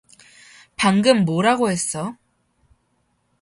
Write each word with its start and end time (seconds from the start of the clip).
방금 0.77 1.25
뭐라고 1.25 1.67
했어? 1.69 2.17